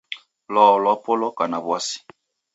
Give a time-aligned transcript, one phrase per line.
[0.53, 1.97] Lwau lwapo loka na w'asi.